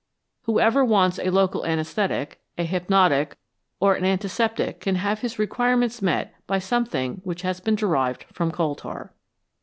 Whoever 0.45 0.83
wants 0.83 1.19
a 1.19 1.29
local 1.29 1.63
anaesthetic, 1.63 2.39
a 2.57 2.63
hypnotic, 2.63 3.37
or 3.79 3.93
an 3.93 4.03
antiseptic 4.03 4.79
can 4.79 4.95
have 4.95 5.19
his 5.19 5.37
requirements 5.37 6.01
met 6.01 6.33
by 6.47 6.57
some 6.57 6.85
thing 6.85 7.21
which 7.23 7.43
has 7.43 7.59
been 7.59 7.75
derived 7.75 8.23
from 8.33 8.49
coal 8.49 8.73
tar. 8.73 9.13